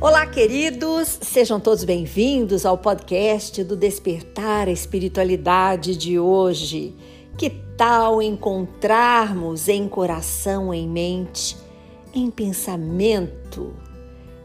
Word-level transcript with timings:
Olá, 0.00 0.24
queridos, 0.26 1.18
sejam 1.22 1.58
todos 1.58 1.82
bem-vindos 1.82 2.64
ao 2.64 2.78
podcast 2.78 3.64
do 3.64 3.74
Despertar 3.74 4.68
a 4.68 4.70
Espiritualidade 4.70 5.96
de 5.96 6.20
hoje. 6.20 6.94
Que 7.36 7.50
tal 7.50 8.22
encontrarmos 8.22 9.66
em 9.66 9.88
coração, 9.88 10.72
em 10.72 10.88
mente, 10.88 11.56
em 12.14 12.30
pensamento? 12.30 13.74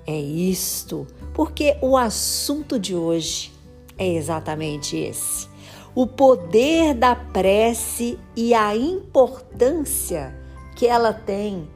É 0.07 0.19
isto, 0.19 1.05
porque 1.35 1.77
o 1.83 1.95
assunto 1.95 2.79
de 2.79 2.95
hoje 2.95 3.53
é 3.95 4.07
exatamente 4.07 4.97
esse: 4.97 5.47
o 5.93 6.07
poder 6.07 6.95
da 6.95 7.15
prece 7.15 8.17
e 8.35 8.55
a 8.55 8.75
importância 8.75 10.35
que 10.75 10.87
ela 10.87 11.13
tem 11.13 11.69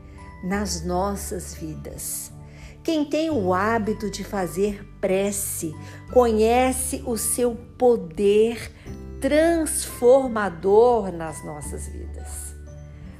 nas 0.43 0.83
nossas 0.83 1.53
vidas. 1.53 2.35
Quem 2.87 3.03
tem 3.03 3.29
o 3.29 3.53
hábito 3.53 4.09
de 4.09 4.23
fazer 4.23 4.81
prece 5.01 5.75
conhece 6.13 7.03
o 7.05 7.17
seu 7.17 7.53
poder 7.77 8.71
transformador 9.19 11.11
nas 11.11 11.43
nossas 11.43 11.85
vidas. 11.89 12.55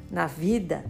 Na 0.09 0.25
vida 0.25 0.85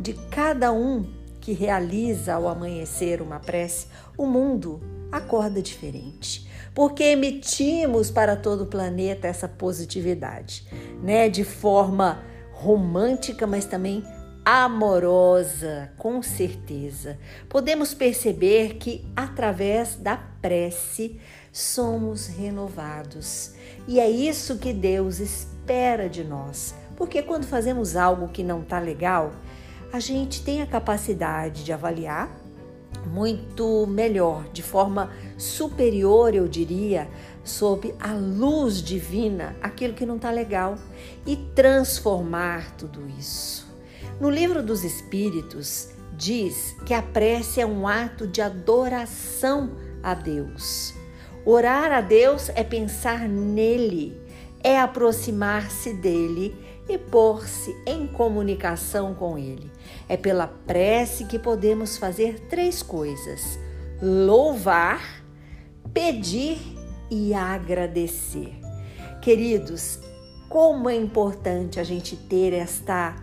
de 0.00 0.14
cada 0.30 0.72
um 0.72 1.04
que 1.38 1.52
realiza 1.52 2.32
ao 2.32 2.48
amanhecer 2.48 3.20
uma 3.20 3.38
prece, 3.38 3.88
o 4.16 4.24
mundo 4.24 4.80
acorda 5.12 5.60
diferente, 5.60 6.48
porque 6.74 7.04
emitimos 7.04 8.10
para 8.10 8.36
todo 8.36 8.62
o 8.62 8.68
planeta 8.68 9.28
essa 9.28 9.46
positividade, 9.46 10.66
né, 11.02 11.28
de 11.28 11.44
forma 11.44 12.22
romântica, 12.52 13.46
mas 13.46 13.66
também 13.66 14.02
amorosa, 14.50 15.92
com 15.98 16.22
certeza. 16.22 17.18
Podemos 17.50 17.92
perceber 17.92 18.76
que 18.76 19.04
através 19.14 19.94
da 19.94 20.16
prece 20.16 21.20
somos 21.52 22.28
renovados. 22.28 23.52
E 23.86 24.00
é 24.00 24.08
isso 24.08 24.56
que 24.56 24.72
Deus 24.72 25.20
espera 25.20 26.08
de 26.08 26.24
nós. 26.24 26.74
Porque 26.96 27.20
quando 27.20 27.44
fazemos 27.44 27.94
algo 27.94 28.28
que 28.28 28.42
não 28.42 28.62
está 28.62 28.78
legal, 28.78 29.32
a 29.92 30.00
gente 30.00 30.42
tem 30.42 30.62
a 30.62 30.66
capacidade 30.66 31.62
de 31.62 31.70
avaliar 31.70 32.34
muito 33.06 33.86
melhor, 33.86 34.48
de 34.50 34.62
forma 34.62 35.12
superior, 35.36 36.34
eu 36.34 36.48
diria, 36.48 37.06
sob 37.44 37.94
a 38.00 38.14
luz 38.14 38.82
divina, 38.82 39.54
aquilo 39.60 39.92
que 39.92 40.06
não 40.06 40.16
está 40.16 40.30
legal 40.30 40.78
e 41.26 41.36
transformar 41.36 42.74
tudo 42.78 43.06
isso. 43.18 43.67
No 44.20 44.30
livro 44.30 44.62
dos 44.62 44.84
Espíritos, 44.84 45.90
diz 46.16 46.74
que 46.84 46.92
a 46.92 47.00
prece 47.00 47.60
é 47.60 47.66
um 47.66 47.86
ato 47.86 48.26
de 48.26 48.42
adoração 48.42 49.76
a 50.02 50.14
Deus. 50.14 50.92
Orar 51.46 51.92
a 51.92 52.00
Deus 52.00 52.50
é 52.50 52.64
pensar 52.64 53.28
nele, 53.28 54.20
é 54.62 54.78
aproximar-se 54.78 55.94
dele 55.94 56.54
e 56.88 56.98
pôr-se 56.98 57.76
em 57.86 58.06
comunicação 58.06 59.14
com 59.14 59.38
ele. 59.38 59.70
É 60.08 60.16
pela 60.16 60.48
prece 60.48 61.24
que 61.26 61.38
podemos 61.38 61.96
fazer 61.96 62.40
três 62.48 62.82
coisas: 62.82 63.58
louvar, 64.02 65.22
pedir 65.94 66.58
e 67.10 67.32
agradecer. 67.32 68.58
Queridos, 69.22 70.00
como 70.48 70.88
é 70.88 70.96
importante 70.96 71.78
a 71.78 71.84
gente 71.84 72.16
ter 72.16 72.52
esta 72.52 73.14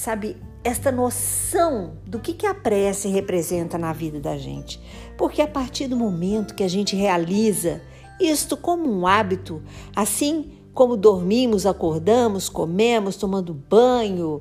sabe, 0.00 0.36
esta 0.64 0.90
noção 0.90 1.98
do 2.06 2.18
que, 2.18 2.32
que 2.32 2.46
a 2.46 2.54
prece 2.54 3.08
representa 3.08 3.76
na 3.76 3.92
vida 3.92 4.18
da 4.18 4.38
gente. 4.38 4.80
Porque 5.16 5.42
a 5.42 5.46
partir 5.46 5.88
do 5.88 5.96
momento 5.96 6.54
que 6.54 6.62
a 6.62 6.68
gente 6.68 6.96
realiza 6.96 7.82
isto 8.18 8.56
como 8.56 8.90
um 8.90 9.06
hábito, 9.06 9.62
assim 9.94 10.52
como 10.72 10.96
dormimos, 10.96 11.66
acordamos, 11.66 12.48
comemos, 12.48 13.16
tomando 13.16 13.52
banho, 13.52 14.40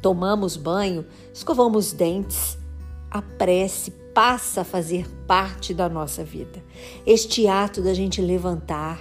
tomamos 0.00 0.56
banho, 0.56 1.06
escovamos 1.32 1.92
dentes, 1.92 2.58
a 3.08 3.22
prece 3.22 3.92
passa 4.12 4.62
a 4.62 4.64
fazer 4.64 5.08
parte 5.26 5.72
da 5.72 5.88
nossa 5.88 6.24
vida. 6.24 6.62
Este 7.06 7.46
ato 7.46 7.82
da 7.82 7.94
gente 7.94 8.20
levantar, 8.20 8.98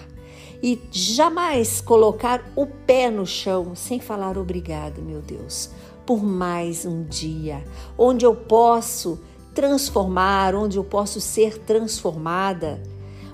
e 0.61 0.79
jamais 0.91 1.81
colocar 1.81 2.43
o 2.55 2.67
pé 2.67 3.09
no 3.09 3.25
chão 3.25 3.75
sem 3.75 3.99
falar 3.99 4.37
obrigado, 4.37 5.01
meu 5.01 5.21
Deus, 5.21 5.71
por 6.05 6.23
mais 6.23 6.85
um 6.85 7.03
dia 7.03 7.63
onde 7.97 8.25
eu 8.25 8.35
posso 8.35 9.19
transformar, 9.55 10.53
onde 10.55 10.77
eu 10.77 10.83
posso 10.83 11.19
ser 11.19 11.57
transformada, 11.59 12.81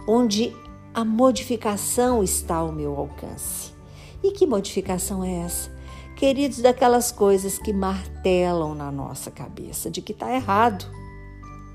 onde 0.08 0.56
a 0.94 1.04
modificação 1.04 2.24
está 2.24 2.56
ao 2.56 2.72
meu 2.72 2.96
alcance. 2.96 3.72
E 4.24 4.32
que 4.32 4.48
modificação 4.48 5.24
é 5.24 5.42
essa? 5.42 5.76
Queridos, 6.16 6.60
daquelas 6.60 7.12
coisas 7.12 7.60
que 7.60 7.72
martelam 7.72 8.74
na 8.74 8.92
nossa 8.92 9.30
cabeça 9.30 9.92
de 9.92 10.02
que 10.02 10.12
está 10.12 10.34
errado, 10.34 10.86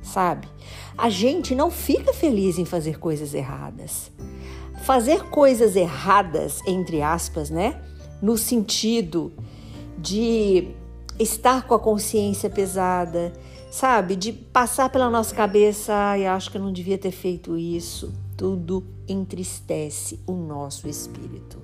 sabe? 0.02 0.48
A 0.98 1.08
gente 1.08 1.54
não 1.54 1.70
fica 1.70 2.12
feliz 2.12 2.58
em 2.58 2.64
fazer 2.64 2.98
coisas 2.98 3.34
erradas 3.34 4.10
fazer 4.82 5.24
coisas 5.24 5.76
erradas, 5.76 6.60
entre 6.66 7.02
aspas, 7.02 7.50
né? 7.50 7.80
No 8.20 8.36
sentido 8.36 9.32
de 9.98 10.68
estar 11.18 11.66
com 11.66 11.74
a 11.74 11.78
consciência 11.78 12.50
pesada, 12.50 13.32
sabe? 13.70 14.16
De 14.16 14.32
passar 14.32 14.90
pela 14.90 15.08
nossa 15.08 15.34
cabeça, 15.34 15.94
ai, 15.94 16.26
acho 16.26 16.50
que 16.50 16.56
eu 16.56 16.62
não 16.62 16.72
devia 16.72 16.98
ter 16.98 17.12
feito 17.12 17.56
isso. 17.56 18.12
Tudo 18.36 18.84
entristece 19.08 20.20
o 20.26 20.32
nosso 20.32 20.88
espírito. 20.88 21.58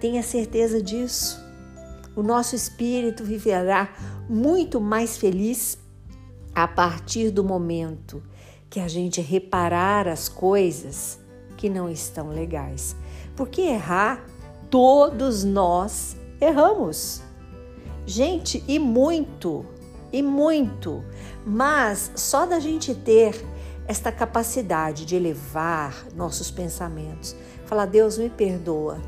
Tenha 0.00 0.22
certeza 0.22 0.82
disso. 0.82 1.40
O 2.16 2.22
nosso 2.22 2.56
espírito 2.56 3.24
viverá 3.24 3.94
muito 4.28 4.80
mais 4.80 5.16
feliz 5.16 5.78
a 6.54 6.66
partir 6.66 7.30
do 7.30 7.44
momento 7.44 8.22
que 8.68 8.80
a 8.80 8.88
gente 8.88 9.20
reparar 9.20 10.08
as 10.08 10.28
coisas 10.28 11.21
que 11.62 11.68
não 11.68 11.88
estão 11.88 12.30
legais. 12.30 12.96
Porque 13.36 13.60
errar, 13.60 14.26
todos 14.68 15.44
nós 15.44 16.16
erramos. 16.40 17.22
Gente, 18.04 18.64
e 18.66 18.80
muito, 18.80 19.64
e 20.12 20.24
muito. 20.24 21.04
Mas 21.46 22.10
só 22.16 22.46
da 22.46 22.58
gente 22.58 22.92
ter 22.96 23.40
esta 23.86 24.10
capacidade 24.10 25.06
de 25.06 25.14
elevar 25.14 26.04
nossos 26.16 26.50
pensamentos, 26.50 27.36
falar: 27.64 27.86
Deus 27.86 28.18
me 28.18 28.28
perdoa, 28.28 29.00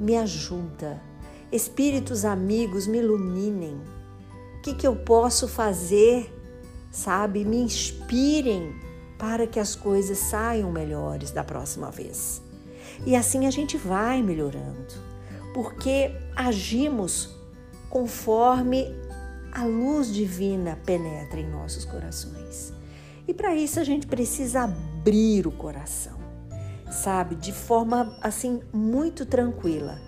me 0.00 0.16
ajuda, 0.16 1.00
espíritos 1.52 2.24
amigos 2.24 2.88
me 2.88 2.98
iluminem. 2.98 3.80
O 4.58 4.62
que, 4.62 4.74
que 4.74 4.86
eu 4.86 4.96
posso 4.96 5.46
fazer, 5.46 6.28
sabe? 6.90 7.44
Me 7.44 7.58
inspirem 7.58 8.74
para 9.18 9.46
que 9.46 9.58
as 9.58 9.74
coisas 9.74 10.16
saiam 10.18 10.70
melhores 10.70 11.30
da 11.30 11.42
próxima 11.42 11.90
vez. 11.90 12.40
E 13.04 13.16
assim 13.16 13.46
a 13.46 13.50
gente 13.50 13.76
vai 13.76 14.22
melhorando, 14.22 14.94
porque 15.52 16.12
agimos 16.36 17.36
conforme 17.90 18.86
a 19.52 19.64
luz 19.64 20.12
divina 20.12 20.78
penetra 20.84 21.40
em 21.40 21.50
nossos 21.50 21.84
corações. 21.84 22.72
E 23.26 23.34
para 23.34 23.54
isso 23.54 23.80
a 23.80 23.84
gente 23.84 24.06
precisa 24.06 24.62
abrir 24.62 25.46
o 25.46 25.52
coração, 25.52 26.18
sabe, 26.90 27.34
de 27.34 27.52
forma 27.52 28.16
assim 28.22 28.60
muito 28.72 29.26
tranquila. 29.26 30.00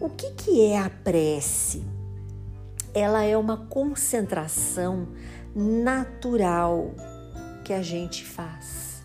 O 0.00 0.10
que, 0.10 0.32
que 0.32 0.66
é 0.66 0.78
a 0.78 0.90
prece? 0.90 1.84
Ela 2.92 3.22
é 3.24 3.36
uma 3.36 3.66
concentração 3.66 5.08
natural 5.54 6.94
que 7.66 7.72
a 7.72 7.82
gente 7.82 8.24
faz 8.24 9.02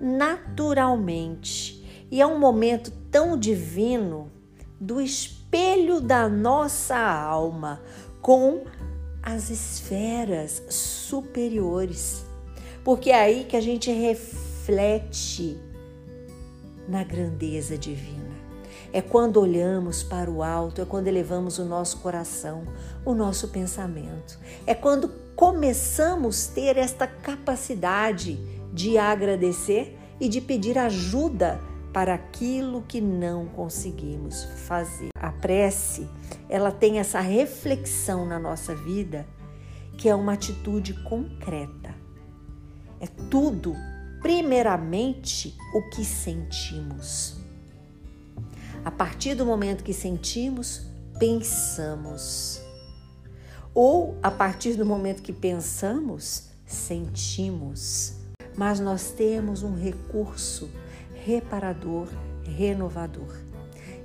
naturalmente. 0.00 2.06
E 2.10 2.18
é 2.18 2.26
um 2.26 2.38
momento 2.38 2.90
tão 3.10 3.38
divino 3.38 4.32
do 4.80 5.02
espelho 5.02 6.00
da 6.00 6.26
nossa 6.26 6.96
alma 6.96 7.82
com 8.22 8.64
as 9.22 9.50
esferas 9.50 10.62
superiores. 10.70 12.24
Porque 12.82 13.10
é 13.10 13.20
aí 13.20 13.44
que 13.44 13.54
a 13.54 13.60
gente 13.60 13.92
reflete 13.92 15.60
na 16.88 17.04
grandeza 17.04 17.76
divina. 17.76 18.30
É 18.94 19.02
quando 19.02 19.38
olhamos 19.38 20.02
para 20.02 20.30
o 20.30 20.42
alto, 20.42 20.80
é 20.80 20.86
quando 20.86 21.06
elevamos 21.06 21.58
o 21.58 21.66
nosso 21.66 21.98
coração, 21.98 22.64
o 23.04 23.12
nosso 23.12 23.48
pensamento. 23.48 24.38
É 24.66 24.74
quando 24.74 25.29
começamos 25.40 26.50
a 26.50 26.52
ter 26.52 26.76
esta 26.76 27.06
capacidade 27.06 28.36
de 28.74 28.98
agradecer 28.98 29.98
e 30.20 30.28
de 30.28 30.38
pedir 30.38 30.76
ajuda 30.76 31.58
para 31.94 32.12
aquilo 32.12 32.82
que 32.82 33.00
não 33.00 33.46
conseguimos 33.46 34.44
fazer. 34.66 35.08
A 35.14 35.32
prece, 35.32 36.06
ela 36.46 36.70
tem 36.70 36.98
essa 36.98 37.20
reflexão 37.20 38.26
na 38.26 38.38
nossa 38.38 38.74
vida, 38.74 39.26
que 39.96 40.10
é 40.10 40.14
uma 40.14 40.34
atitude 40.34 40.92
concreta. 41.04 41.94
É 43.00 43.06
tudo, 43.30 43.74
primeiramente, 44.20 45.56
o 45.74 45.88
que 45.88 46.04
sentimos. 46.04 47.38
A 48.84 48.90
partir 48.90 49.34
do 49.34 49.46
momento 49.46 49.84
que 49.84 49.94
sentimos, 49.94 50.82
pensamos. 51.18 52.60
Ou 53.74 54.16
a 54.22 54.30
partir 54.30 54.74
do 54.74 54.84
momento 54.84 55.22
que 55.22 55.32
pensamos, 55.32 56.48
sentimos. 56.66 58.14
Mas 58.56 58.80
nós 58.80 59.10
temos 59.10 59.62
um 59.62 59.74
recurso 59.74 60.68
reparador, 61.24 62.08
renovador, 62.44 63.36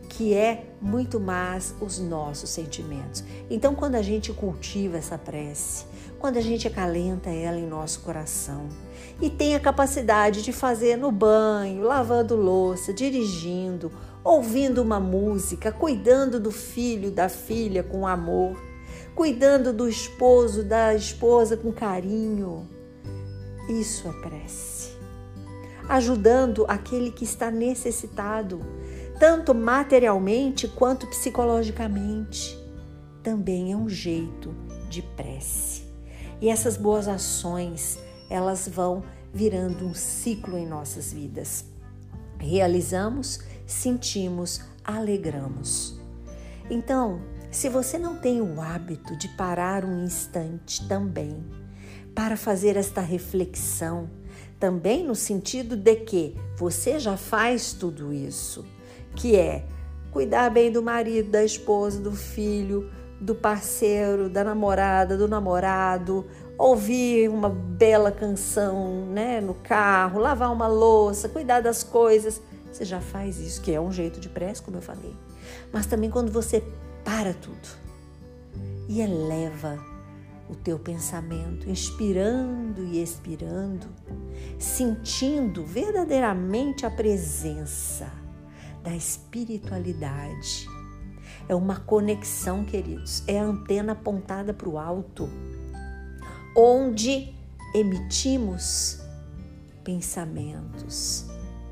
que 0.10 0.34
é 0.34 0.66
muito 0.82 1.20
mais 1.20 1.74
os 1.82 2.00
nossos 2.00 2.50
sentimentos. 2.50 3.24
Então, 3.50 3.74
quando 3.74 3.96
a 3.96 4.02
gente 4.02 4.32
cultiva 4.32 4.98
essa 4.98 5.18
prece, 5.18 5.86
quando 6.20 6.38
a 6.38 6.42
gente 6.42 6.68
acalenta 6.68 7.30
ela 7.30 7.58
em 7.58 7.68
nosso 7.68 8.02
coração 8.02 8.68
e 9.22 9.30
tem 9.30 9.56
a 9.56 9.60
capacidade 9.60 10.42
de 10.42 10.52
fazer 10.52 10.96
no 10.96 11.12
banho, 11.12 11.84
lavando 11.84 12.36
louça, 12.36 12.94
dirigindo, 12.94 13.92
ouvindo 14.24 14.82
uma 14.82 15.00
música, 15.00 15.72
cuidando 15.72 16.40
do 16.40 16.52
filho, 16.52 17.12
da 17.12 17.30
filha 17.30 17.84
com 17.84 18.08
amor, 18.08 18.58
cuidando 19.16 19.72
do 19.72 19.88
esposo, 19.88 20.64
da 20.64 20.94
esposa 20.94 21.56
com 21.56 21.72
carinho. 21.72 22.68
Isso 23.70 24.08
é 24.08 24.12
prece. 24.22 24.96
Ajudando 25.88 26.66
aquele 26.68 27.12
que 27.12 27.24
está 27.24 27.50
necessitado, 27.50 28.60
tanto 29.20 29.56
materialmente 29.56 30.68
quanto 30.68 31.08
psicologicamente. 31.08 32.60
Também 33.24 33.72
é 33.72 33.76
um 33.76 33.90
jeito 33.90 34.54
de 34.90 35.02
prece. 35.02 35.84
E 36.42 36.50
essas 36.50 36.78
boas 36.78 37.08
ações, 37.08 37.98
elas 38.30 38.68
vão 38.68 39.04
virando 39.34 39.86
um 39.86 39.94
ciclo 39.94 40.58
em 40.58 40.68
nossas 40.68 41.14
vidas. 41.14 41.66
Realizamos 42.38 43.40
sentimos, 43.66 44.62
alegramos. 44.84 46.00
Então, 46.70 47.22
se 47.56 47.69
você 47.69 47.98
não 47.98 48.18
tem 48.18 48.42
o 48.42 48.60
hábito 48.60 49.16
de 49.16 49.30
parar 49.30 49.86
um 49.86 50.04
instante 50.04 50.86
também 50.90 51.42
para 52.13 52.36
fazer 52.36 52.75
esta 52.75 53.00
reflexão, 53.00 54.10
também 54.60 55.06
no 55.06 55.16
sentido 55.16 55.78
de 55.78 55.96
que 55.96 56.36
você 56.57 57.00
já 57.00 57.16
faz 57.16 57.72
tudo 57.72 58.12
isso, 58.12 58.66
que 59.16 59.38
é 59.38 59.63
cuidar 60.12 60.50
bem 60.50 60.69
do 60.69 60.84
marido, 60.84 61.31
da 61.31 61.46
esposa, 61.46 61.98
do 62.02 62.12
filho, 62.12 62.92
do 63.22 63.34
parceiro, 63.34 64.28
da 64.28 64.44
namorada, 64.44 65.16
do 65.16 65.25
namorado, 65.25 66.25
ouvir 66.57 67.30
uma 67.30 67.48
bela 67.50 68.12
canção, 68.12 69.06
né, 69.06 69.40
no 69.40 69.54
carro, 69.54 70.19
lavar 70.19 70.52
uma 70.52 70.68
louça, 70.68 71.30
cuidar 71.30 71.62
das 71.62 71.84
coisas 71.84 72.42
você 72.75 72.84
já 72.84 73.00
faz 73.00 73.40
isso, 73.40 73.62
que 73.62 73.72
é 73.72 73.80
um 73.80 73.90
jeito 73.90 74.19
de 74.19 74.28
prece, 74.28 74.62
como 74.62 74.75
eu 74.75 74.81
falei. 74.81 75.16
Mas 75.72 75.86
também 75.86 76.10
quando 76.10 76.30
você 76.30 76.62
para 77.06 77.34
tudo 77.34 77.69
e 78.90 79.00
eleva 79.00 79.80
o 80.50 80.56
teu 80.56 80.78
pensamento, 80.78 81.69
inspirando 81.69 82.84
e 82.84 83.02
expirando, 83.02 83.88
sentindo 84.60 85.63
verdadeiramente 85.66 86.86
a 86.86 86.92
presença 86.92 88.12
da 88.84 88.94
espiritualidade. 88.94 90.68
É 91.48 91.56
uma 91.56 91.80
conexão, 91.80 92.66
queridos, 92.66 93.24
é 93.28 93.40
a 93.40 93.44
antena 93.44 93.94
apontada 93.94 94.54
para 94.54 94.68
o 94.68 94.78
alto, 94.78 95.30
onde 96.57 97.34
emitimos 97.74 99.00
pensamentos, 99.84 101.25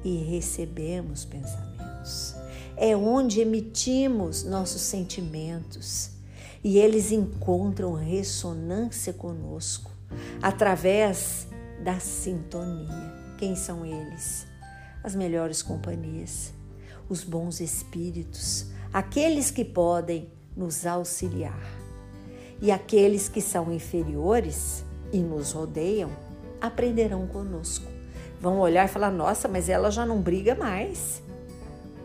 e 0.03 0.17
recebemos 0.17 1.25
pensamentos. 1.25 2.32
É 2.75 2.95
onde 2.95 3.41
emitimos 3.41 4.43
nossos 4.43 4.81
sentimentos 4.81 6.11
e 6.63 6.77
eles 6.77 7.11
encontram 7.11 7.93
ressonância 7.93 9.13
conosco 9.13 9.91
através 10.41 11.47
da 11.83 11.99
sintonia. 11.99 13.13
Quem 13.37 13.55
são 13.55 13.85
eles? 13.85 14.47
As 15.03 15.13
melhores 15.15 15.61
companhias, 15.61 16.53
os 17.09 17.23
bons 17.23 17.59
espíritos, 17.59 18.67
aqueles 18.93 19.51
que 19.51 19.65
podem 19.65 20.29
nos 20.55 20.85
auxiliar. 20.85 21.59
E 22.61 22.71
aqueles 22.71 23.27
que 23.27 23.41
são 23.41 23.73
inferiores 23.73 24.83
e 25.11 25.19
nos 25.19 25.51
rodeiam 25.51 26.09
aprenderão 26.61 27.27
conosco 27.27 27.93
vão 28.43 28.59
olhar 28.59 28.83
e 28.83 28.89
falar: 28.89 29.09
nossa, 29.09 29.47
mas 29.47 29.69
ela 29.69 29.89
já 29.89 30.05
não 30.05 30.21
briga 30.21 30.53
mais. 30.53 31.22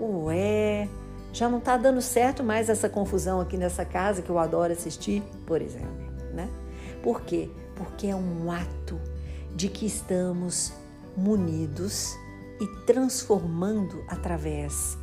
Ué, 0.01 0.89
já 1.33 1.49
não 1.49 1.59
está 1.59 1.77
dando 1.77 2.01
certo 2.01 2.45
mais 2.45 2.69
essa 2.69 2.89
confusão 2.89 3.41
aqui 3.41 3.57
nessa 3.57 3.85
casa 3.85 4.23
que 4.23 4.31
eu 4.31 4.39
adoro 4.39 4.73
assistir, 4.73 5.23
por 5.47 5.61
exemplo, 5.61 6.07
né? 6.33 6.49
Por 7.03 7.23
quê? 7.23 7.51
Porque 7.75 8.07
é 8.07 8.15
um 8.15 8.51
ato 8.51 9.01
de 9.55 9.69
que 9.69 9.87
estamos 9.87 10.73
munidos 11.17 12.17
e 12.61 12.67
transformando 12.87 14.05
através 14.09 14.97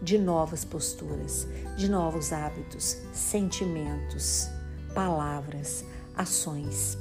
de 0.00 0.18
novas 0.18 0.64
posturas, 0.64 1.46
de 1.76 1.88
novos 1.88 2.32
hábitos, 2.32 2.98
sentimentos, 3.12 4.48
palavras, 4.94 5.84
ações. 6.14 6.98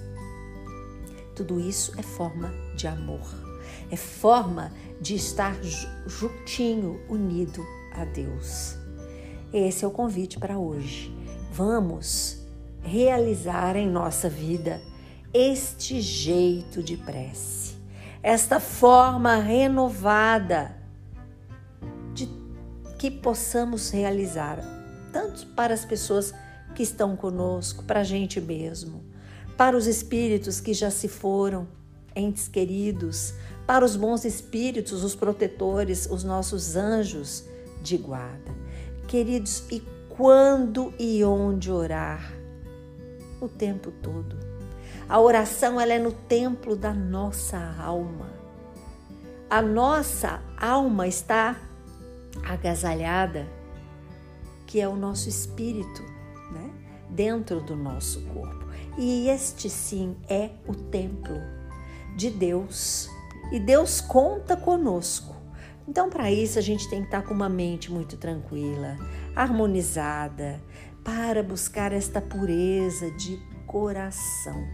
Tudo 1.36 1.60
isso 1.60 1.94
é 1.98 2.02
forma 2.02 2.52
de 2.76 2.88
amor 2.88 3.45
é 3.90 3.96
forma 3.96 4.72
de 5.00 5.16
estar 5.16 5.56
juntinho, 6.08 7.00
unido 7.10 7.66
a 7.94 8.06
Deus. 8.06 8.76
Esse 9.54 9.86
é 9.86 9.88
o 9.88 9.92
convite 9.92 10.40
para 10.40 10.58
hoje. 10.58 11.16
Vamos 11.52 12.46
realizar 12.82 13.76
em 13.76 13.90
nossa 13.90 14.30
vida 14.30 14.82
este 15.34 16.00
jeito 16.00 16.82
de 16.84 16.96
prece, 16.96 17.76
esta 18.22 18.60
forma 18.60 19.36
renovada 19.36 20.76
de 22.14 22.30
que 22.98 23.12
possamos 23.12 23.90
realizar, 23.90 24.60
tanto 25.12 25.48
para 25.48 25.74
as 25.74 25.84
pessoas 25.84 26.34
que 26.74 26.84
estão 26.84 27.16
conosco, 27.16 27.84
para 27.84 28.02
a 28.02 28.04
gente 28.04 28.40
mesmo, 28.40 29.04
para 29.58 29.76
os 29.76 29.88
espíritos 29.88 30.60
que 30.60 30.74
já 30.74 30.92
se 30.92 31.08
foram, 31.08 31.68
entes 32.16 32.48
queridos, 32.48 33.34
para 33.66 33.84
os 33.84 33.96
bons 33.96 34.26
espíritos, 34.26 35.04
os 35.04 35.16
protetores, 35.16 36.08
os 36.10 36.24
nossos 36.24 36.76
anjos 36.76 37.46
de 37.82 37.98
guarda. 37.98 38.54
Queridos, 39.08 39.64
e 39.72 39.82
quando 40.10 40.94
e 41.00 41.24
onde 41.24 41.72
orar? 41.72 42.34
O 43.42 43.48
tempo 43.48 43.92
todo. 43.92 44.38
A 45.08 45.20
oração 45.20 45.80
ela 45.80 45.94
é 45.94 46.00
no 46.00 46.12
templo 46.12 46.76
da 46.76 46.94
nossa 46.94 47.58
alma. 47.80 48.30
A 49.50 49.62
nossa 49.62 50.42
alma 50.58 51.08
está 51.08 51.60
agasalhada, 52.44 53.48
que 54.66 54.80
é 54.80 54.88
o 54.88 54.96
nosso 54.96 55.30
espírito, 55.30 56.02
né? 56.52 56.72
dentro 57.10 57.62
do 57.62 57.76
nosso 57.76 58.22
corpo. 58.28 58.66
E 58.98 59.30
este 59.30 59.70
sim 59.70 60.16
é 60.28 60.52
o 60.68 60.74
templo 60.74 61.40
de 62.16 62.30
Deus 62.30 63.10
e 63.52 63.60
Deus 63.60 64.02
conta 64.02 64.56
conosco. 64.58 65.36
Então, 65.88 66.10
para 66.10 66.32
isso, 66.32 66.58
a 66.58 66.62
gente 66.62 66.90
tem 66.90 67.02
que 67.02 67.08
estar 67.08 67.22
com 67.22 67.34
uma 67.34 67.50
mente 67.50 67.92
muito 67.92 68.18
tranquila, 68.18 68.98
harmonizada, 69.36 70.60
para 71.04 71.44
buscar 71.44 71.92
esta 71.92 72.20
pureza 72.20 73.12
de 73.12 73.38
coração. 73.68 74.66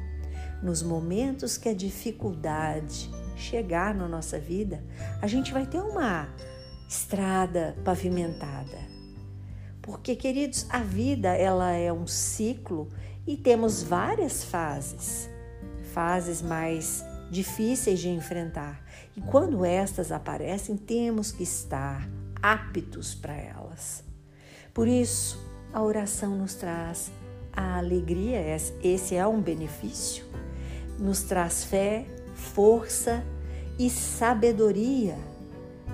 Nos 0.64 0.82
momentos 0.82 1.58
que 1.58 1.68
a 1.68 1.74
dificuldade 1.74 3.12
chegar 3.36 3.94
na 3.94 4.08
nossa 4.08 4.40
vida, 4.40 4.84
a 5.22 5.28
gente 5.28 5.52
vai 5.52 5.66
ter 5.66 5.82
uma 5.82 6.30
estrada 6.88 7.76
pavimentada. 7.84 8.78
Porque, 9.82 10.16
queridos, 10.16 10.66
a 10.70 10.80
vida 10.80 11.30
ela 11.30 11.72
é 11.72 11.92
um 11.92 12.08
ciclo 12.08 12.88
e 13.28 13.36
temos 13.36 13.82
várias 13.84 14.44
fases. 14.44 15.30
Fases 15.94 16.42
mais 16.42 17.04
difíceis 17.32 18.00
de 18.00 18.10
enfrentar. 18.10 18.84
E 19.16 19.22
quando 19.22 19.64
estas 19.64 20.12
aparecem, 20.12 20.76
temos 20.76 21.32
que 21.32 21.44
estar 21.44 22.08
aptos 22.42 23.16
para 23.16 23.34
elas. 23.34 24.04
Por 24.74 24.88
isso, 24.88 25.40
a 25.74 25.82
oração 25.82 26.38
nos 26.38 26.56
traz 26.56 27.10
a 27.54 27.78
alegria, 27.78 28.42
esse 28.84 29.16
é 29.16 29.26
um 29.26 29.42
benefício, 29.42 30.26
nos 31.00 31.24
traz 31.24 31.64
fé, 31.64 32.06
força 32.36 33.24
e 33.80 33.90
sabedoria 33.90 35.18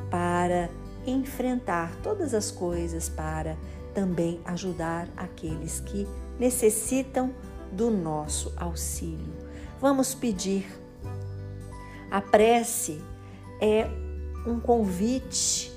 para 0.10 0.70
enfrentar 1.06 1.96
todas 2.02 2.34
as 2.34 2.52
coisas, 2.52 3.10
para 3.10 3.58
também 3.94 4.40
ajudar 4.46 5.08
aqueles 5.16 5.80
que 5.80 6.08
necessitam 6.40 7.34
do 7.72 7.90
nosso 7.90 8.54
auxílio. 8.58 9.34
Vamos 9.80 10.14
pedir 10.14 10.68
A 12.10 12.22
prece 12.22 13.02
é 13.60 13.86
um 14.46 14.62
convite 14.62 15.72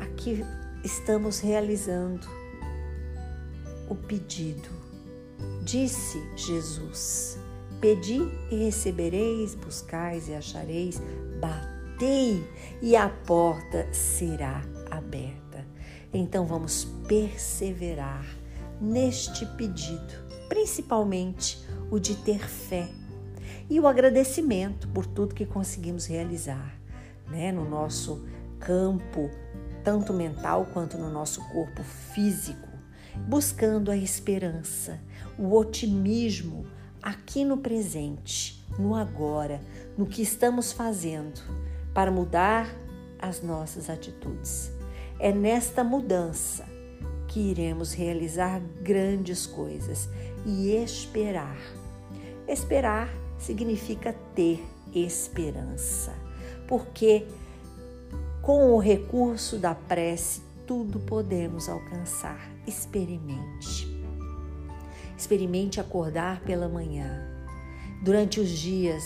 a 0.00 0.06
que 0.06 0.44
estamos 0.84 1.40
realizando 1.40 2.26
o 3.88 3.96
pedido. 3.96 4.68
Disse 5.62 6.22
Jesus: 6.36 7.36
Pedi 7.80 8.20
e 8.50 8.64
recebereis, 8.64 9.56
buscais 9.56 10.28
e 10.28 10.34
achareis, 10.34 11.02
batei 11.40 12.48
e 12.80 12.94
a 12.94 13.08
porta 13.08 13.92
será 13.92 14.62
aberta. 14.88 15.66
Então 16.12 16.46
vamos 16.46 16.84
perseverar 17.08 18.24
neste 18.80 19.44
pedido, 19.56 20.14
principalmente 20.48 21.66
o 21.90 21.98
de 21.98 22.14
ter 22.14 22.48
fé 22.48 22.88
e 23.68 23.80
o 23.80 23.86
agradecimento 23.86 24.88
por 24.88 25.06
tudo 25.06 25.34
que 25.34 25.46
conseguimos 25.46 26.06
realizar, 26.06 26.78
né, 27.28 27.50
no 27.50 27.68
nosso 27.68 28.24
campo, 28.58 29.30
tanto 29.82 30.12
mental 30.12 30.66
quanto 30.72 30.96
no 30.98 31.10
nosso 31.10 31.40
corpo 31.50 31.82
físico, 31.82 32.68
buscando 33.26 33.90
a 33.90 33.96
esperança, 33.96 35.00
o 35.38 35.54
otimismo 35.54 36.66
aqui 37.02 37.44
no 37.44 37.58
presente, 37.58 38.64
no 38.78 38.94
agora, 38.94 39.60
no 39.96 40.06
que 40.06 40.22
estamos 40.22 40.72
fazendo 40.72 41.40
para 41.92 42.10
mudar 42.10 42.68
as 43.18 43.42
nossas 43.42 43.88
atitudes. 43.88 44.72
É 45.18 45.32
nesta 45.32 45.84
mudança 45.84 46.64
que 47.28 47.40
iremos 47.40 47.92
realizar 47.92 48.60
grandes 48.82 49.46
coisas 49.46 50.08
e 50.44 50.70
esperar. 50.72 51.58
Esperar 52.46 53.08
significa 53.44 54.14
ter 54.34 54.64
esperança, 54.94 56.14
porque 56.66 57.26
com 58.40 58.72
o 58.72 58.78
recurso 58.78 59.58
da 59.58 59.74
prece 59.74 60.42
tudo 60.66 60.98
podemos 61.00 61.68
alcançar. 61.68 62.50
Experimente. 62.66 63.86
Experimente 65.16 65.80
acordar 65.80 66.40
pela 66.40 66.68
manhã. 66.68 67.28
Durante 68.02 68.40
os 68.40 68.48
dias, 68.48 69.02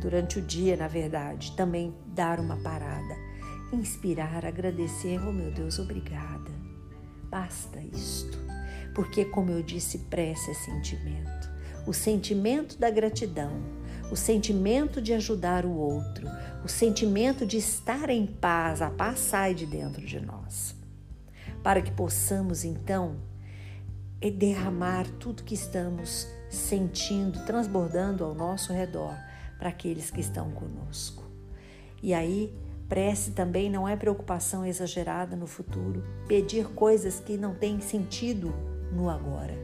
durante 0.00 0.38
o 0.38 0.42
dia, 0.42 0.76
na 0.76 0.88
verdade, 0.88 1.52
também 1.56 1.94
dar 2.06 2.40
uma 2.40 2.56
parada. 2.56 3.16
Inspirar, 3.72 4.46
agradecer, 4.46 5.20
oh 5.26 5.32
meu 5.32 5.50
Deus, 5.50 5.78
obrigada. 5.78 6.50
Basta 7.30 7.80
isto. 7.80 8.38
Porque, 8.94 9.24
como 9.26 9.50
eu 9.50 9.62
disse, 9.62 9.98
prece 9.98 10.50
é 10.50 10.54
sentimento. 10.54 11.43
O 11.86 11.92
sentimento 11.92 12.78
da 12.78 12.90
gratidão, 12.90 13.52
o 14.10 14.16
sentimento 14.16 15.02
de 15.02 15.12
ajudar 15.12 15.66
o 15.66 15.72
outro, 15.72 16.26
o 16.64 16.68
sentimento 16.68 17.44
de 17.44 17.58
estar 17.58 18.08
em 18.10 18.26
paz, 18.26 18.80
a 18.80 18.90
paz 18.90 19.18
sai 19.18 19.54
de 19.54 19.66
dentro 19.66 20.04
de 20.04 20.20
nós. 20.20 20.74
Para 21.62 21.82
que 21.82 21.90
possamos 21.90 22.64
então 22.64 23.16
é 24.20 24.30
derramar 24.30 25.06
tudo 25.18 25.42
que 25.42 25.54
estamos 25.54 26.26
sentindo, 26.48 27.44
transbordando 27.44 28.24
ao 28.24 28.34
nosso 28.34 28.72
redor 28.72 29.14
para 29.58 29.68
aqueles 29.68 30.10
que 30.10 30.20
estão 30.20 30.50
conosco. 30.50 31.22
E 32.02 32.14
aí, 32.14 32.54
prece 32.88 33.32
também 33.32 33.70
não 33.70 33.88
é 33.88 33.96
preocupação 33.96 34.64
exagerada 34.64 35.36
no 35.36 35.46
futuro, 35.46 36.02
pedir 36.26 36.66
coisas 36.68 37.20
que 37.20 37.36
não 37.36 37.54
têm 37.54 37.80
sentido 37.80 38.54
no 38.92 39.10
agora. 39.10 39.54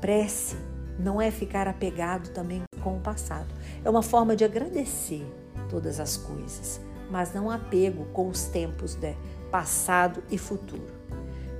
Prece 0.00 0.56
não 1.00 1.20
é 1.20 1.30
ficar 1.30 1.66
apegado 1.66 2.30
também 2.30 2.62
com 2.82 2.96
o 2.96 3.00
passado. 3.00 3.52
É 3.84 3.90
uma 3.90 4.02
forma 4.02 4.36
de 4.36 4.44
agradecer 4.44 5.26
todas 5.68 5.98
as 5.98 6.16
coisas, 6.16 6.80
mas 7.10 7.32
não 7.34 7.50
apego 7.50 8.04
com 8.12 8.28
os 8.28 8.44
tempos 8.44 8.94
de 8.94 9.14
passado 9.50 10.22
e 10.30 10.38
futuro. 10.38 11.00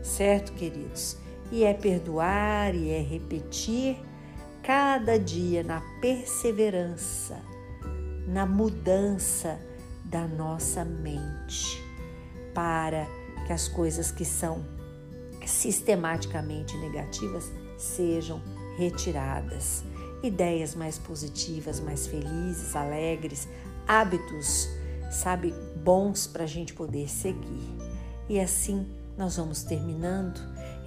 Certo, 0.02 0.52
queridos? 0.52 1.18
e 1.50 1.64
é 1.64 1.74
perdoar 1.74 2.74
e 2.74 2.90
é 2.90 3.02
repetir 3.02 3.98
cada 4.62 5.18
dia 5.18 5.62
na 5.62 5.80
perseverança, 6.00 7.38
na 8.26 8.46
mudança 8.46 9.58
da 10.04 10.26
nossa 10.26 10.84
mente, 10.84 11.82
para 12.54 13.06
que 13.46 13.52
as 13.52 13.68
coisas 13.68 14.10
que 14.10 14.24
são 14.24 14.64
sistematicamente 15.44 16.76
negativas 16.76 17.50
sejam 17.76 18.40
retiradas. 18.80 19.84
Ideias 20.22 20.74
mais 20.74 20.98
positivas, 20.98 21.80
mais 21.80 22.06
felizes, 22.06 22.74
alegres, 22.74 23.48
hábitos, 23.86 24.68
sabe, 25.10 25.54
bons 25.84 26.26
para 26.26 26.44
a 26.44 26.46
gente 26.46 26.72
poder 26.72 27.08
seguir. 27.08 27.74
E 28.28 28.40
assim 28.40 28.86
nós 29.16 29.36
vamos 29.36 29.62
terminando 29.62 30.40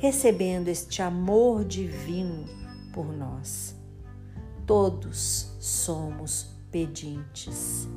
recebendo 0.04 0.68
este 0.68 1.02
amor 1.02 1.64
divino 1.64 2.44
por 2.92 3.06
nós. 3.06 3.74
Todos 4.66 5.56
somos 5.62 6.48
pedintes 6.70 7.88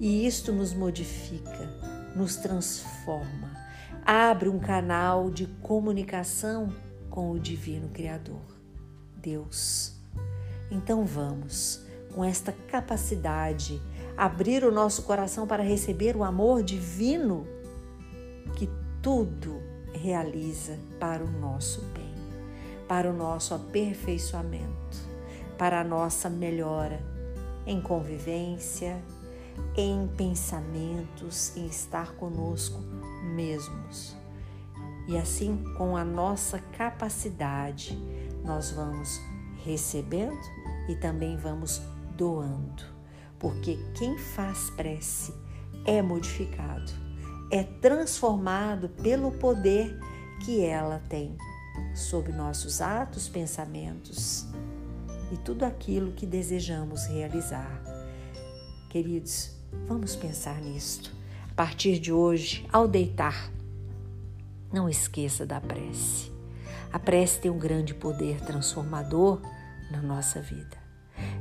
e 0.00 0.26
isto 0.26 0.52
nos 0.52 0.72
modifica, 0.72 1.68
nos 2.16 2.36
transforma, 2.36 3.54
abre 4.06 4.48
um 4.48 4.58
canal 4.58 5.30
de 5.30 5.46
comunicação 5.62 6.74
com 7.10 7.30
o 7.30 7.38
Divino 7.38 7.90
Criador, 7.90 8.40
Deus. 9.20 9.92
Então 10.70 11.04
vamos, 11.04 11.84
com 12.14 12.24
esta 12.24 12.52
capacidade, 12.52 13.80
abrir 14.16 14.64
o 14.64 14.72
nosso 14.72 15.02
coração 15.02 15.46
para 15.46 15.62
receber 15.62 16.16
o 16.16 16.24
amor 16.24 16.62
divino 16.62 17.46
que 18.56 18.68
tudo 19.02 19.60
realiza 19.92 20.78
para 20.98 21.24
o 21.24 21.30
nosso 21.30 21.80
bem, 21.94 22.14
para 22.88 23.10
o 23.10 23.12
nosso 23.12 23.54
aperfeiçoamento, 23.54 24.98
para 25.58 25.80
a 25.80 25.84
nossa 25.84 26.28
melhora 26.28 27.00
em 27.66 27.80
convivência, 27.80 29.02
em 29.76 30.08
pensamentos, 30.16 31.56
em 31.56 31.66
estar 31.66 32.12
conosco 32.12 32.80
mesmos. 33.34 34.16
E 35.06 35.16
assim, 35.16 35.62
com 35.76 35.96
a 35.96 36.04
nossa 36.04 36.58
capacidade, 36.58 37.98
nós 38.50 38.70
vamos 38.70 39.20
recebendo 39.64 40.38
e 40.88 40.94
também 40.96 41.36
vamos 41.36 41.80
doando, 42.16 42.82
porque 43.38 43.78
quem 43.94 44.18
faz 44.18 44.70
prece 44.70 45.34
é 45.86 46.02
modificado 46.02 47.10
é 47.50 47.64
transformado 47.64 48.88
pelo 48.88 49.32
poder 49.32 49.98
que 50.44 50.64
ela 50.64 51.02
tem 51.08 51.36
sobre 51.94 52.32
nossos 52.32 52.80
atos, 52.80 53.28
pensamentos 53.28 54.46
e 55.32 55.36
tudo 55.36 55.64
aquilo 55.64 56.12
que 56.12 56.24
desejamos 56.24 57.06
realizar. 57.06 57.82
Queridos, 58.88 59.50
vamos 59.86 60.14
pensar 60.14 60.60
nisto. 60.60 61.12
A 61.50 61.54
partir 61.54 61.98
de 61.98 62.12
hoje, 62.12 62.66
ao 62.72 62.86
deitar, 62.86 63.50
não 64.72 64.88
esqueça 64.88 65.44
da 65.44 65.60
prece. 65.60 66.39
A 66.92 66.98
prece 66.98 67.40
tem 67.40 67.50
um 67.50 67.58
grande 67.58 67.94
poder 67.94 68.40
transformador 68.40 69.40
na 69.90 70.02
nossa 70.02 70.40
vida. 70.40 70.76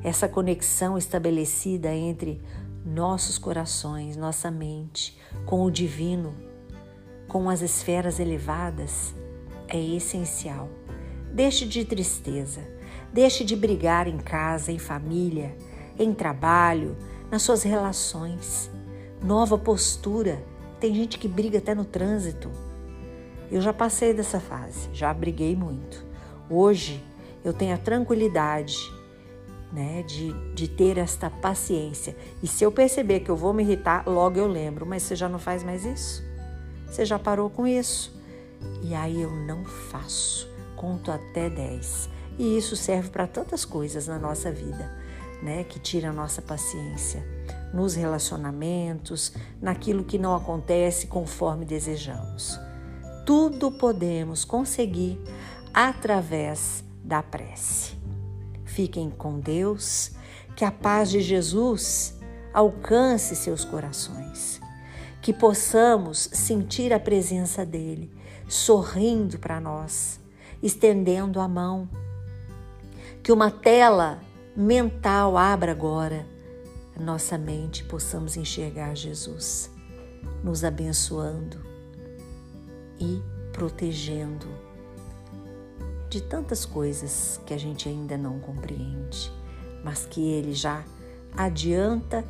Essa 0.03 0.27
conexão 0.27 0.97
estabelecida 0.97 1.93
entre 1.93 2.41
nossos 2.85 3.37
corações, 3.37 4.15
nossa 4.15 4.49
mente 4.49 5.17
com 5.45 5.63
o 5.63 5.71
divino, 5.71 6.33
com 7.27 7.49
as 7.49 7.61
esferas 7.61 8.19
elevadas, 8.19 9.13
é 9.67 9.79
essencial. 9.79 10.69
Deixe 11.33 11.65
de 11.65 11.85
tristeza, 11.85 12.61
deixe 13.13 13.43
de 13.43 13.55
brigar 13.55 14.07
em 14.07 14.17
casa, 14.17 14.71
em 14.71 14.79
família, 14.79 15.55
em 15.97 16.13
trabalho, 16.13 16.97
nas 17.29 17.41
suas 17.41 17.63
relações. 17.63 18.69
Nova 19.23 19.57
postura. 19.57 20.43
Tem 20.79 20.95
gente 20.95 21.17
que 21.19 21.27
briga 21.27 21.57
até 21.57 21.75
no 21.75 21.83
trânsito. 21.83 22.49
Eu 23.51 23.61
já 23.61 23.73
passei 23.73 24.13
dessa 24.13 24.39
fase, 24.39 24.89
já 24.93 25.11
briguei 25.13 25.55
muito. 25.55 26.05
Hoje 26.49 27.03
eu 27.43 27.51
tenho 27.51 27.73
a 27.73 27.77
tranquilidade 27.77 28.77
né, 29.71 30.03
de, 30.03 30.33
de 30.53 30.67
ter 30.67 30.97
esta 30.97 31.29
paciência. 31.29 32.15
E 32.43 32.47
se 32.47 32.63
eu 32.63 32.71
perceber 32.71 33.21
que 33.21 33.29
eu 33.29 33.35
vou 33.35 33.53
me 33.53 33.63
irritar, 33.63 34.03
logo 34.07 34.37
eu 34.37 34.47
lembro, 34.47 34.85
mas 34.85 35.03
você 35.03 35.15
já 35.15 35.27
não 35.27 35.39
faz 35.39 35.63
mais 35.63 35.85
isso? 35.85 36.23
Você 36.87 37.05
já 37.05 37.17
parou 37.17 37.49
com 37.49 37.65
isso? 37.65 38.13
E 38.83 38.93
aí 38.93 39.21
eu 39.21 39.31
não 39.31 39.63
faço, 39.65 40.47
conto 40.75 41.11
até 41.11 41.49
10. 41.49 42.09
E 42.37 42.57
isso 42.57 42.75
serve 42.75 43.09
para 43.09 43.27
tantas 43.27 43.65
coisas 43.65 44.07
na 44.07 44.17
nossa 44.17 44.51
vida, 44.51 44.91
né, 45.41 45.63
que 45.63 45.79
tira 45.79 46.09
a 46.09 46.13
nossa 46.13 46.41
paciência, 46.41 47.25
nos 47.73 47.95
relacionamentos, 47.95 49.33
naquilo 49.61 50.03
que 50.03 50.17
não 50.17 50.35
acontece 50.35 51.07
conforme 51.07 51.65
desejamos. 51.65 52.59
Tudo 53.29 53.69
podemos 53.69 54.43
conseguir 54.43 55.21
através 55.71 56.83
da 57.03 57.21
prece. 57.21 57.95
Fiquem 58.65 59.11
com 59.11 59.39
Deus, 59.39 60.13
que 60.55 60.65
a 60.65 60.71
paz 60.71 61.11
de 61.11 61.21
Jesus 61.21 62.17
alcance 62.51 63.35
seus 63.35 63.63
corações, 63.63 64.59
que 65.21 65.31
possamos 65.31 66.17
sentir 66.17 66.91
a 66.91 66.99
presença 66.99 67.63
dele 67.63 68.11
sorrindo 68.47 69.37
para 69.37 69.61
nós, 69.61 70.19
estendendo 70.63 71.39
a 71.39 71.47
mão. 71.47 71.87
Que 73.21 73.31
uma 73.31 73.51
tela 73.51 74.23
mental 74.55 75.37
abra 75.37 75.71
agora 75.71 76.25
nossa 76.99 77.37
mente, 77.37 77.83
possamos 77.83 78.35
enxergar 78.35 78.95
Jesus, 78.95 79.69
nos 80.43 80.63
abençoando 80.63 81.68
e 82.99 83.21
protegendo 83.53 84.47
de 86.09 86.21
tantas 86.21 86.65
coisas 86.65 87.39
que 87.45 87.53
a 87.53 87.57
gente 87.57 87.87
ainda 87.87 88.17
não 88.17 88.39
compreende, 88.39 89.31
mas 89.83 90.05
que 90.05 90.21
Ele 90.21 90.53
já 90.53 90.83
adianta 91.35 92.25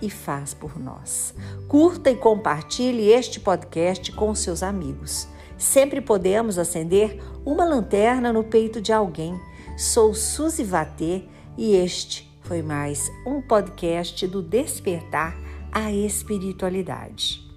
e 0.00 0.08
faz 0.08 0.54
por 0.54 0.78
nós. 0.78 1.34
Curta 1.68 2.10
e 2.10 2.16
compartilhe 2.16 3.10
este 3.10 3.40
podcast 3.40 4.12
com 4.12 4.34
seus 4.34 4.62
amigos. 4.62 5.26
Sempre 5.58 6.00
podemos 6.00 6.58
acender 6.58 7.20
uma 7.44 7.64
lanterna 7.64 8.32
no 8.32 8.44
peito 8.44 8.80
de 8.80 8.92
alguém. 8.92 9.38
Sou 9.76 10.14
Suzy 10.14 10.64
Vatê 10.64 11.24
e 11.56 11.74
este 11.74 12.32
foi 12.42 12.62
mais 12.62 13.10
um 13.26 13.40
podcast 13.40 14.26
do 14.26 14.42
Despertar 14.42 15.36
a 15.72 15.90
Espiritualidade. 15.92 17.53